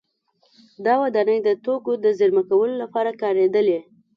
[0.85, 3.79] دا ودانۍ د توکو د زېرمه کولو لپاره کارېدلې